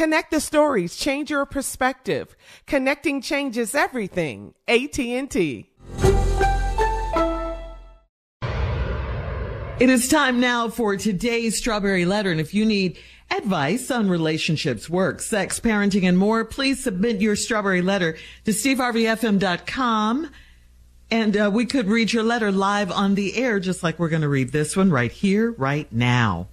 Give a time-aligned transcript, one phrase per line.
[0.00, 2.34] Connect the stories, change your perspective.
[2.66, 4.54] Connecting changes everything.
[4.66, 5.70] AT&T.
[9.78, 12.30] It is time now for today's Strawberry Letter.
[12.30, 12.98] And if you need
[13.30, 20.30] advice on relationships, work, sex, parenting, and more, please submit your Strawberry Letter to steveharveyfm.com.
[21.10, 24.22] And uh, we could read your letter live on the air, just like we're going
[24.22, 26.48] to read this one right here, right now.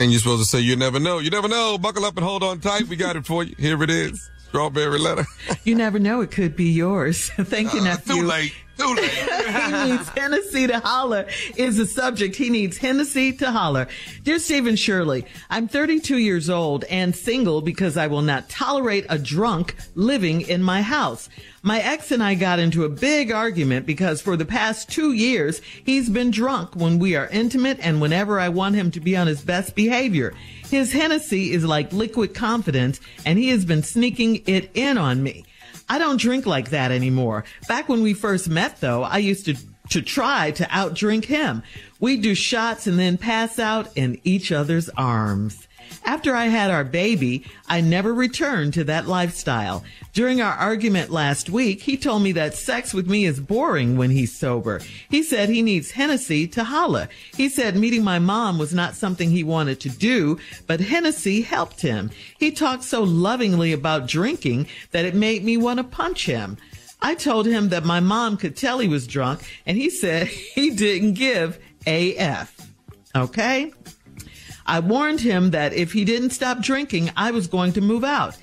[0.00, 1.18] And you're supposed to say, you never know.
[1.18, 1.78] You never know.
[1.78, 2.88] Buckle up and hold on tight.
[2.88, 3.54] We got it for you.
[3.58, 4.28] Here it is.
[4.48, 5.24] Strawberry letter.
[5.64, 6.20] you never know.
[6.20, 7.30] It could be yours.
[7.40, 8.14] Thank you, Uh, nephew.
[8.16, 8.52] too late.
[9.44, 11.26] He needs Hennessy to holler
[11.56, 12.36] is the subject.
[12.36, 13.86] He needs Hennessy to holler.
[14.22, 19.06] Dear Steve and Shirley, I'm 32 years old and single because I will not tolerate
[19.08, 21.28] a drunk living in my house.
[21.62, 25.62] My ex and I got into a big argument because for the past two years,
[25.84, 29.26] he's been drunk when we are intimate and whenever I want him to be on
[29.26, 30.34] his best behavior.
[30.68, 35.44] His Hennessy is like liquid confidence and he has been sneaking it in on me.
[35.94, 37.44] I don't drink like that anymore.
[37.68, 39.54] Back when we first met though, I used to
[39.90, 41.62] to try to outdrink him.
[42.00, 45.68] We'd do shots and then pass out in each other's arms.
[46.04, 49.84] After I had our baby, I never returned to that lifestyle.
[50.12, 54.10] During our argument last week, he told me that sex with me is boring when
[54.10, 54.80] he's sober.
[55.10, 57.08] He said he needs Hennessy to holla.
[57.36, 61.80] He said meeting my mom was not something he wanted to do, but Hennessy helped
[61.80, 62.10] him.
[62.38, 66.58] He talked so lovingly about drinking that it made me want to punch him.
[67.00, 70.70] I told him that my mom could tell he was drunk and he said he
[70.70, 72.70] didn't give AF.
[73.14, 73.72] Okay?
[74.66, 78.36] I warned him that if he didn't stop drinking, I was going to move out.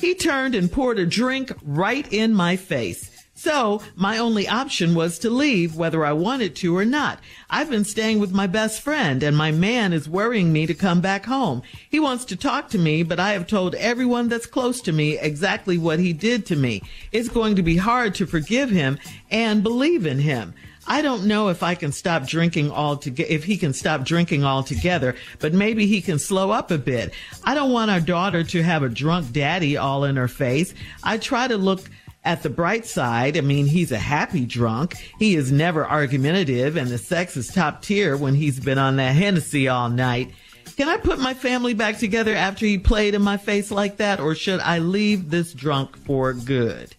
[0.00, 3.10] He turned and poured a drink right in my face.
[3.38, 7.20] So my only option was to leave whether I wanted to or not.
[7.48, 11.00] I've been staying with my best friend and my man is worrying me to come
[11.00, 11.62] back home.
[11.88, 15.20] He wants to talk to me, but I have told everyone that's close to me
[15.20, 16.82] exactly what he did to me.
[17.12, 18.98] It's going to be hard to forgive him
[19.30, 20.52] and believe in him.
[20.88, 25.14] I don't know if I can stop drinking altogether, if he can stop drinking altogether,
[25.38, 27.12] but maybe he can slow up a bit.
[27.44, 30.72] I don't want our daughter to have a drunk daddy all in her face.
[31.04, 31.82] I try to look
[32.24, 33.36] at the bright side.
[33.36, 34.96] I mean, he's a happy drunk.
[35.18, 39.14] He is never argumentative and the sex is top tier when he's been on that
[39.14, 40.32] Hennessy all night.
[40.78, 44.20] Can I put my family back together after he played in my face like that
[44.20, 46.94] or should I leave this drunk for good?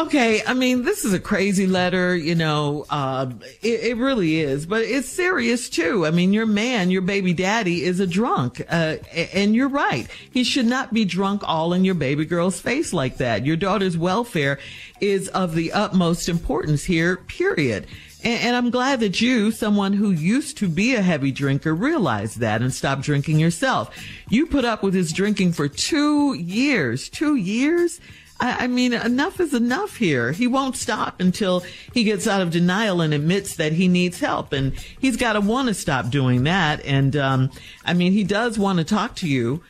[0.00, 3.30] Okay, I mean, this is a crazy letter, you know, uh,
[3.60, 6.06] it, it, really is, but it's serious too.
[6.06, 8.96] I mean, your man, your baby daddy is a drunk, uh,
[9.34, 10.08] and you're right.
[10.30, 13.44] He should not be drunk all in your baby girl's face like that.
[13.44, 14.58] Your daughter's welfare
[15.02, 17.86] is of the utmost importance here, period.
[18.24, 22.38] And, and, I'm glad that you, someone who used to be a heavy drinker, realized
[22.38, 23.94] that and stopped drinking yourself.
[24.30, 27.10] You put up with his drinking for two years.
[27.10, 28.00] Two years?
[28.40, 30.32] I, I mean, enough is enough here.
[30.32, 34.52] He won't stop until he gets out of denial and admits that he needs help.
[34.52, 36.84] And he's got to want to stop doing that.
[36.84, 37.50] And, um,
[37.84, 39.62] I mean, he does want to talk to you.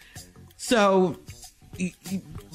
[0.57, 1.19] So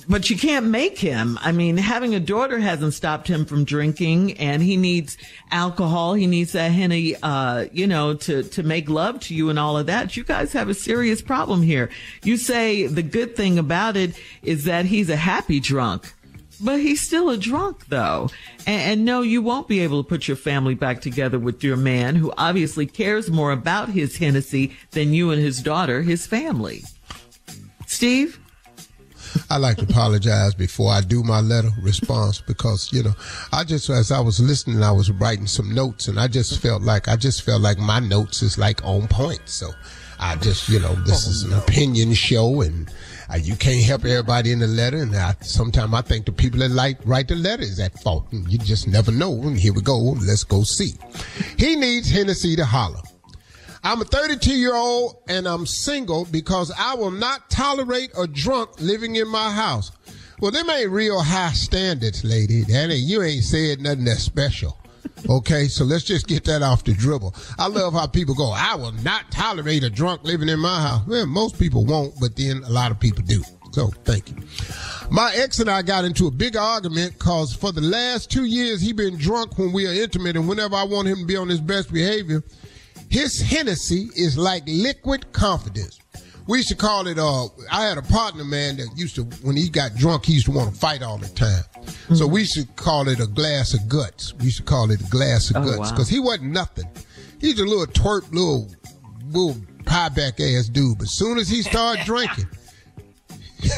[0.08, 1.40] but you can't make him.
[1.42, 5.18] I mean, having a daughter hasn't stopped him from drinking and he needs
[5.52, 6.14] alcohol.
[6.14, 9.78] He needs that henny, uh, you know, to, to make love to you and all
[9.78, 10.16] of that.
[10.16, 11.90] You guys have a serious problem here.
[12.24, 16.14] You say the good thing about it is that he's a happy drunk.
[16.62, 18.30] But he's still a drunk though.
[18.66, 21.78] And, and no, you won't be able to put your family back together with your
[21.78, 26.84] man who obviously cares more about his Hennessy than you and his daughter, his family.
[27.88, 28.40] Steve?
[29.50, 33.14] I like to apologize before I do my letter response because, you know,
[33.52, 36.82] I just, as I was listening, I was writing some notes and I just felt
[36.82, 39.42] like, I just felt like my notes is like on point.
[39.46, 39.72] So
[40.20, 41.60] I just, you know, this oh, is an no.
[41.60, 42.92] opinion show and
[43.32, 44.98] uh, you can't help everybody in the letter.
[44.98, 48.32] And I, sometimes I think the people that like write the letter is at fault.
[48.32, 49.34] And you just never know.
[49.44, 49.98] And here we go.
[49.98, 50.94] Let's go see.
[51.58, 53.02] He needs Hennessy to holler.
[53.86, 58.82] I'm a 32 year old and I'm single because I will not tolerate a drunk
[58.82, 59.92] living in my house.
[60.40, 62.62] Well, them ain't real high standards, lady.
[62.62, 64.76] That ain't, you ain't said nothing that special.
[65.30, 67.36] Okay, so let's just get that off the dribble.
[67.60, 71.06] I love how people go, I will not tolerate a drunk living in my house.
[71.06, 73.44] Well, most people won't, but then a lot of people do.
[73.72, 74.38] So thank you.
[75.12, 78.82] My ex and I got into a big argument because for the last two years
[78.82, 81.50] he been drunk when we are intimate and whenever I want him to be on
[81.50, 82.42] his best behavior,
[83.16, 86.00] his Hennessy is like liquid confidence.
[86.48, 89.56] We used to call it, uh, I had a partner, man, that used to, when
[89.56, 91.64] he got drunk, he used to want to fight all the time.
[91.78, 92.16] Mm-hmm.
[92.16, 94.34] So we should call it a glass of guts.
[94.34, 96.16] We should call it a glass of oh, guts because wow.
[96.16, 96.90] he wasn't nothing.
[97.40, 98.70] He's a little twerp, little,
[99.30, 100.98] little pie back ass dude.
[100.98, 102.50] But as soon as he started drinking,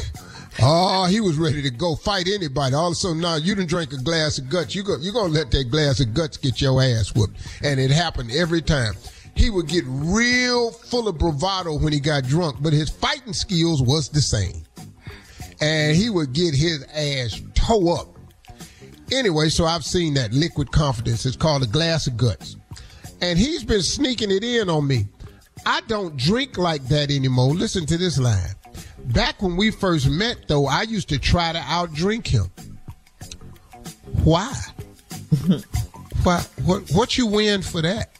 [0.59, 2.73] Oh, he was ready to go fight anybody.
[2.73, 4.73] All of a sudden, now you didn't drink a glass of guts.
[4.73, 7.91] You go, you're gonna let that glass of guts get your ass whooped, and it
[7.91, 8.95] happened every time
[9.37, 13.81] he would get real full of bravado when he got drunk, but his fighting skills
[13.81, 14.63] was the same.
[15.61, 18.07] And he would get his ass toe up.
[19.11, 21.25] Anyway, so I've seen that liquid confidence.
[21.25, 22.57] It's called a glass of guts.
[23.21, 25.07] And he's been sneaking it in on me.
[25.65, 27.53] I don't drink like that anymore.
[27.53, 28.51] Listen to this line.
[29.05, 32.51] Back when we first met, though, I used to try to outdrink him.
[34.23, 34.53] Why?
[36.23, 36.41] Why?
[36.65, 36.89] What?
[36.91, 38.16] What you win for that?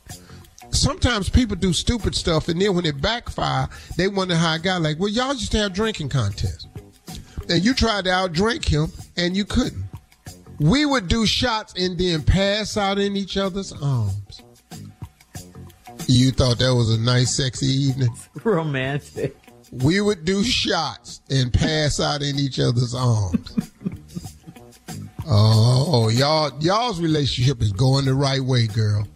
[0.88, 3.68] Sometimes people do stupid stuff, and then when it backfire,
[3.98, 4.82] they wonder how I got.
[4.82, 6.66] Like, well, y'all used to have drinking contests,
[7.50, 9.84] and you tried to outdrink him, and you couldn't.
[10.60, 14.42] We would do shots and then pass out in each other's arms.
[16.08, 18.16] You thought that was a nice, sexy evening?
[18.46, 19.36] Romantic.
[19.74, 23.72] We would do shots and pass out in each other's arms.
[25.30, 29.06] Oh, oh, y'all, y'all's relationship is going the right way, girl.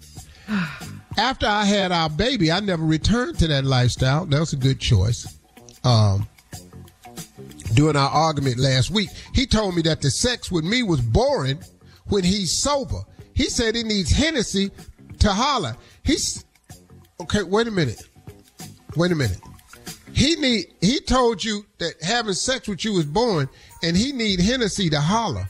[1.18, 4.26] after I had our baby, I never returned to that lifestyle.
[4.26, 5.38] That was a good choice.
[5.84, 6.28] Um,
[7.74, 11.60] during our argument last week, he told me that the sex with me was boring
[12.08, 13.02] when he's sober.
[13.34, 14.72] He said he needs Hennessy
[15.20, 15.76] to holler.
[16.04, 16.46] He's
[17.22, 17.44] okay.
[17.44, 18.02] Wait a minute.
[18.96, 19.40] Wait a minute.
[20.14, 20.66] He need.
[20.82, 23.50] He told you that having sex with you is boring,
[23.84, 25.48] and he need Hennessy to holler.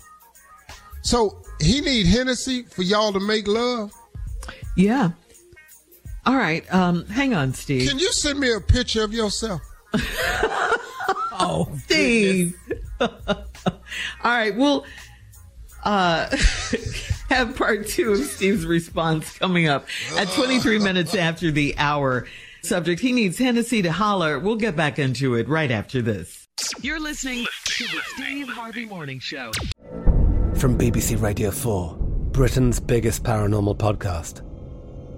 [1.01, 3.91] So he need Hennessy for y'all to make love.
[4.75, 5.11] Yeah.
[6.25, 6.71] All right.
[6.73, 7.89] Um, hang on, Steve.
[7.89, 9.61] Can you send me a picture of yourself?
[11.33, 12.55] oh, Steve.
[12.99, 13.09] All
[14.23, 14.55] right.
[14.55, 14.85] We'll
[15.83, 16.29] uh,
[17.29, 19.87] have part two of Steve's response coming up
[20.17, 22.27] at 23 minutes after the hour.
[22.63, 24.37] Subject, he needs Hennessy to holler.
[24.37, 26.47] We'll get back into it right after this.
[26.81, 29.51] You're listening to the Steve Harvey Morning Show.
[30.55, 31.97] From BBC Radio 4,
[32.31, 34.43] Britain's biggest paranormal podcast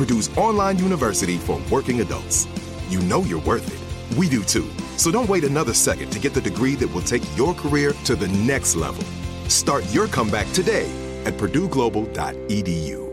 [0.00, 2.48] Purdue's online university for working adults.
[2.88, 4.16] You know you're worth it.
[4.16, 4.66] We do too.
[4.96, 8.16] So don't wait another second to get the degree that will take your career to
[8.16, 9.04] the next level.
[9.48, 10.90] Start your comeback today
[11.26, 13.10] at purdueglobal.edu.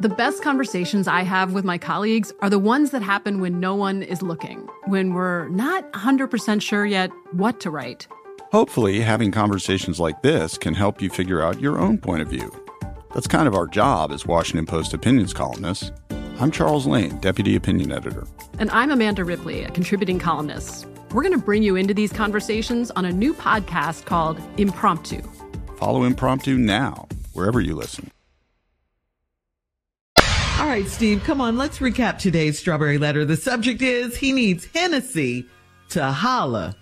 [0.00, 3.74] The best conversations I have with my colleagues are the ones that happen when no
[3.74, 8.08] one is looking, when we're not 100% sure yet what to write.
[8.50, 12.50] Hopefully, having conversations like this can help you figure out your own point of view.
[13.16, 15.90] That's kind of our job as Washington Post opinions columnists.
[16.38, 18.26] I'm Charles Lane, Deputy Opinion Editor.
[18.58, 20.86] And I'm Amanda Ripley, a contributing columnist.
[21.12, 25.22] We're going to bring you into these conversations on a new podcast called Impromptu.
[25.78, 28.10] Follow Impromptu now, wherever you listen.
[30.18, 33.24] All right, Steve, come on, let's recap today's strawberry letter.
[33.24, 35.46] The subject is he needs Hennessy
[35.88, 36.76] to holla.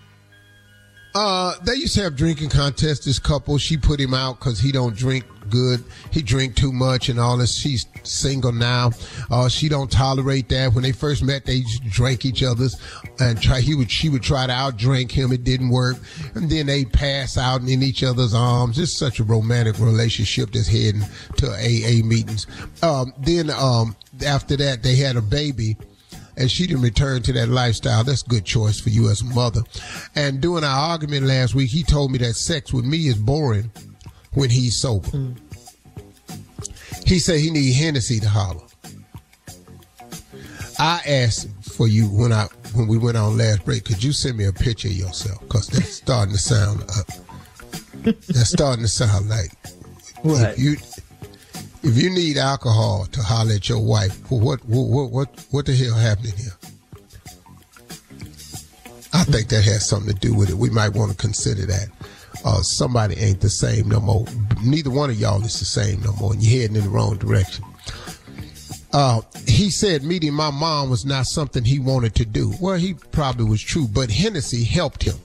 [1.15, 3.05] Uh, they used to have drinking contests.
[3.05, 5.81] This couple, she put him out because he don't drink good.
[6.11, 7.55] He drink too much and all this.
[7.55, 8.91] She's single now.
[9.31, 10.73] Uh, she don't tolerate that.
[10.73, 12.75] When they first met, they drank each other's
[13.21, 13.61] and try.
[13.61, 15.31] He would, she would try to outdrink him.
[15.31, 15.95] It didn't work,
[16.35, 18.77] and then they pass out in each other's arms.
[18.77, 21.03] It's such a romantic relationship that's heading
[21.37, 22.45] to AA meetings.
[22.83, 23.95] Um, then um,
[24.25, 25.77] after that, they had a baby
[26.37, 28.03] and she didn't return to that lifestyle.
[28.03, 29.61] That's a good choice for you as a mother.
[30.15, 33.71] And during our argument last week, he told me that sex with me is boring
[34.33, 35.07] when he's sober.
[35.09, 35.37] Mm.
[37.05, 38.61] He said he need Hennessy to holler.
[40.77, 43.85] I asked for you when I when we went on last break.
[43.85, 45.39] Could you send me a picture of yourself?
[45.41, 46.83] Because that's starting to sound.
[46.83, 49.51] Uh, that's starting to sound like
[50.23, 50.75] what you
[51.85, 55.93] if you need alcohol to holler at your wife, what what what what, the hell
[55.93, 56.57] happening here?
[59.13, 60.55] I think that has something to do with it.
[60.55, 61.87] We might want to consider that.
[62.43, 64.25] Uh, somebody ain't the same no more.
[64.63, 67.17] Neither one of y'all is the same no more, and you're heading in the wrong
[67.17, 67.63] direction.
[68.91, 72.53] Uh, he said meeting my mom was not something he wanted to do.
[72.59, 75.15] Well, he probably was true, but Hennessy helped him.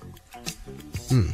[1.08, 1.30] Hmm.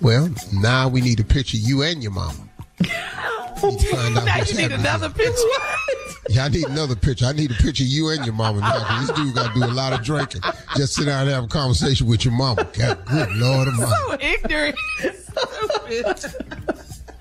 [0.00, 2.48] Well, now we need a picture you and your mama.
[3.62, 5.32] now you need another picture.
[6.28, 7.26] Yeah, I need another picture.
[7.26, 9.00] I need a picture of you and your mama now.
[9.00, 10.40] This dude got to do a lot of drinking.
[10.76, 12.66] Just sit down and have a conversation with your mama.
[12.72, 14.76] God, good Lord of So ignorant.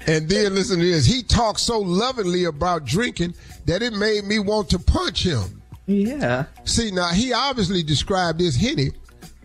[0.07, 1.05] and then listen to this.
[1.05, 3.33] He talked so lovingly about drinking
[3.65, 5.61] that it made me want to punch him.
[5.87, 6.45] Yeah.
[6.65, 8.91] See, now he obviously described this Henny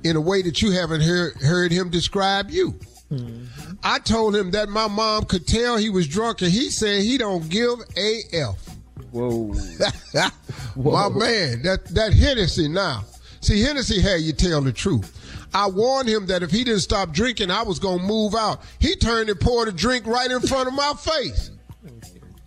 [0.05, 2.79] in a way that you haven't heard, heard him describe you.
[3.09, 3.45] Hmm.
[3.85, 7.19] I told him that my mom could tell he was drunk, and he said he
[7.19, 8.77] don't give a f.
[9.13, 9.53] Whoa.
[10.75, 11.09] Whoa.
[11.09, 13.05] My man, that that Hennessy now.
[13.41, 15.13] See, Hennessy had you tell the truth.
[15.55, 18.61] I warned him that if he didn't stop drinking, I was gonna move out.
[18.81, 21.51] He turned and poured a drink right in front of my face.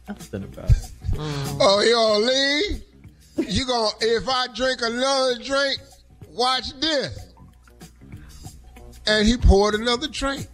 [0.08, 0.92] Nothing about it.
[1.18, 2.82] Oh, yo, Lee,
[3.52, 5.80] you gonna if I drink another drink,
[6.30, 7.29] watch this.
[9.10, 10.48] And he poured another drink.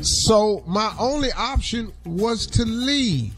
[0.00, 3.32] So my only option was to leave,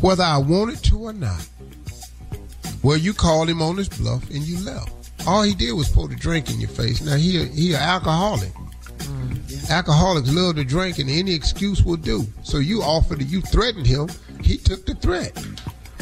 [0.00, 1.48] whether I wanted to or not.
[2.82, 4.90] Well, you called him on his bluff and you left.
[5.26, 7.00] All he did was pour the drink in your face.
[7.00, 8.52] Now he he an alcoholic.
[8.98, 9.76] Mm, yeah.
[9.76, 12.26] Alcoholics love to drink, and any excuse will do.
[12.42, 14.08] So you offered, you threatened him.
[14.42, 15.32] He took the threat.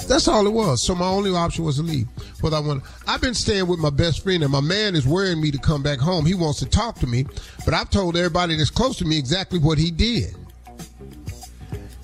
[0.09, 0.83] That's all it was.
[0.83, 2.09] So my only option was to leave.
[2.41, 2.83] But I want.
[3.07, 5.83] I've been staying with my best friend, and my man is worrying me to come
[5.83, 6.27] back home.
[6.27, 7.27] He wants to talk to me,
[7.65, 10.35] but I've told everybody that's close to me exactly what he did.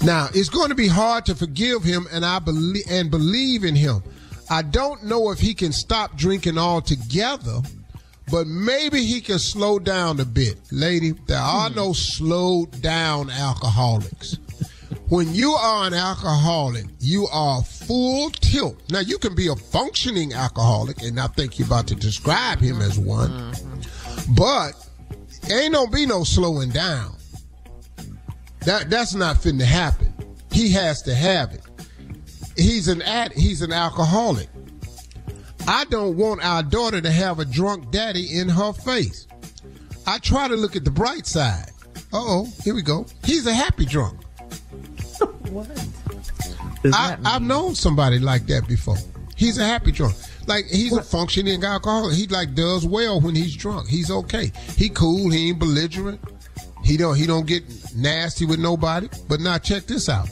[0.02, 3.74] Now, it's going to be hard to forgive him and I believe and believe in
[3.74, 4.02] him.
[4.50, 7.60] I don't know if he can stop drinking altogether,
[8.30, 10.58] but maybe he can slow down a bit.
[10.70, 11.76] Lady, there are hmm.
[11.76, 14.38] no slowed down alcoholics.
[15.08, 18.78] When you are an alcoholic, you are full tilt.
[18.90, 22.82] Now, you can be a functioning alcoholic, and I think you're about to describe him
[22.82, 23.54] as one,
[24.36, 24.72] but
[25.50, 27.16] ain't gonna be no slowing down.
[28.60, 30.12] That that's not finna happen.
[30.52, 31.62] He has to have it.
[32.56, 34.48] He's an ad, he's an alcoholic.
[35.66, 39.26] I don't want our daughter to have a drunk daddy in her face.
[40.06, 41.70] I try to look at the bright side.
[42.12, 43.06] Oh, here we go.
[43.24, 44.18] He's a happy drunk.
[45.64, 46.94] What?
[46.94, 48.96] I, I've known somebody like that before.
[49.36, 50.16] He's a happy drunk.
[50.46, 52.16] Like he's a functioning alcoholic.
[52.16, 53.88] He like does well when he's drunk.
[53.88, 54.50] He's okay.
[54.76, 55.30] He cool.
[55.30, 56.20] He ain't belligerent.
[56.82, 59.08] He don't he don't get nasty with nobody.
[59.28, 60.28] But now check this out.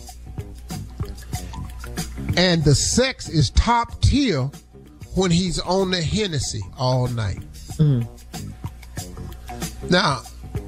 [2.36, 4.50] And the sex is top tier
[5.14, 7.38] when he's on the Hennessy all night.
[9.88, 10.22] Now,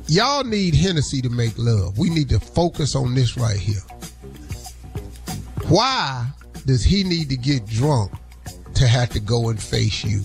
[0.06, 1.98] y'all need Hennessy to make love.
[1.98, 3.80] We need to focus on this right here.
[5.68, 6.26] Why
[6.66, 8.12] does he need to get drunk
[8.74, 10.22] to have to go and face you?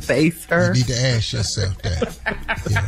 [0.00, 0.68] Face her.
[0.68, 2.18] You need to ask yourself that.
[2.70, 2.86] Yeah.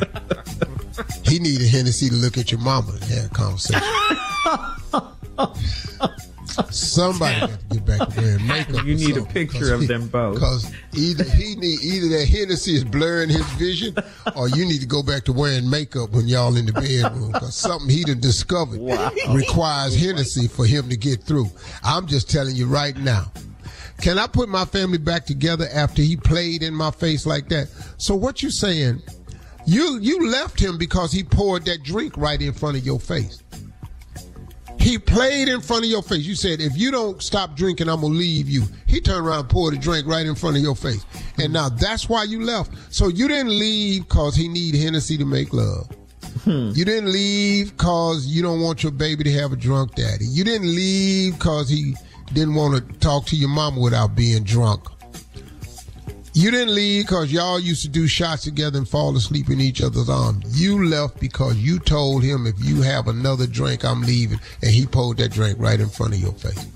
[1.25, 3.83] He need a Hennessy to look at your mama and have a conversation.
[6.71, 8.85] Somebody got to get back to wearing makeup.
[8.85, 10.35] You need a picture of he- them both.
[10.35, 13.97] Because either he need either that Hennessy is blurring his vision,
[14.37, 17.33] or you need to go back to wearing makeup when y'all in the bedroom.
[17.33, 18.81] Because something he done discovered
[19.33, 21.50] requires Hennessy for him to get through.
[21.83, 23.33] I'm just telling you right now.
[24.00, 27.69] Can I put my family back together after he played in my face like that?
[27.99, 29.02] So what you saying?
[29.67, 33.43] You you left him because he poured that drink right in front of your face.
[34.81, 36.25] He played in front of your face.
[36.25, 38.65] You said, if you don't stop drinking, I'm gonna leave you.
[38.87, 41.05] He turned around and poured a drink right in front of your face.
[41.37, 41.53] And hmm.
[41.53, 42.73] now that's why you left.
[42.93, 45.87] So you didn't leave cause he need Hennessy to make love.
[46.45, 46.71] Hmm.
[46.75, 50.25] You didn't leave cause you don't want your baby to have a drunk daddy.
[50.25, 51.95] You didn't leave cause he
[52.33, 54.87] didn't want to talk to your mama without being drunk.
[56.41, 59.83] You didn't leave because y'all used to do shots together and fall asleep in each
[59.83, 60.59] other's arms.
[60.59, 64.87] You left because you told him if you have another drink, I'm leaving, and he
[64.87, 66.67] poured that drink right in front of your face.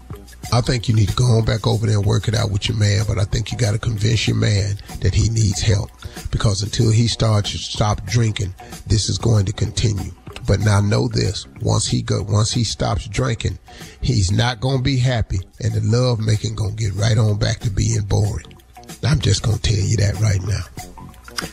[0.52, 2.68] I think you need to go on back over there and work it out with
[2.68, 5.88] your man, but I think you got to convince your man that he needs help
[6.30, 8.54] because until he starts to stop drinking,
[8.86, 10.12] this is going to continue.
[10.46, 13.58] But now know this: once he go, once he stops drinking,
[14.02, 17.70] he's not to be happy, and the love making to get right on back to
[17.70, 18.53] being boring.
[19.06, 20.62] I'm just going to tell you that right now.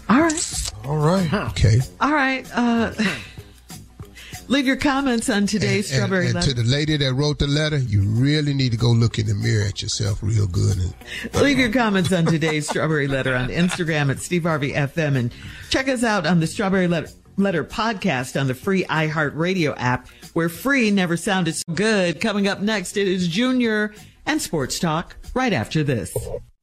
[0.10, 0.72] All right.
[0.86, 1.34] All right.
[1.52, 1.80] Okay.
[2.00, 2.46] All right.
[2.54, 2.94] Uh,
[4.48, 6.48] leave your comments on today's And, Strawberry and Letter.
[6.50, 9.34] to the lady that wrote the letter, you really need to go look in the
[9.36, 10.78] mirror at yourself real good.
[10.78, 10.94] And
[11.42, 15.34] Leave your comments on today's Strawberry Letter on Instagram at Steve Harvey FM and
[15.70, 20.50] check us out on the Strawberry Letter, Letter podcast on the free iHeartRadio app where
[20.50, 22.22] free never sounded so good.
[22.22, 23.94] Coming up next, it is Junior
[24.26, 26.16] and Sports Talk right after this.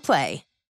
[0.00, 0.44] Play.